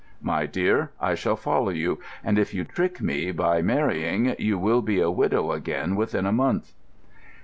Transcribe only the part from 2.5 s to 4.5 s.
you trick me, by marrying,